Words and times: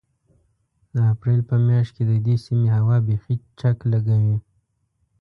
د 0.93 0.95
اپرېل 1.13 1.41
په 1.49 1.55
مياشت 1.67 1.91
کې 1.95 2.03
د 2.11 2.13
دې 2.25 2.35
سيمې 2.45 2.69
هوا 2.77 2.97
بيخي 3.07 3.35
چک 3.59 3.77
لګوي. 3.91 4.37